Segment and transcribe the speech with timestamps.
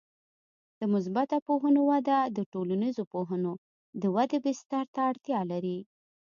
[0.79, 3.53] د مثبته پوهنو وده د ټولنیزو پوهنو
[4.01, 5.77] د ودې بستر ته اړتیا لري.